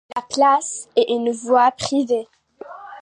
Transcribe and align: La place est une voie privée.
La 0.15 0.23
place 0.23 0.89
est 0.95 1.11
une 1.11 1.31
voie 1.31 1.69
privée. 1.73 2.27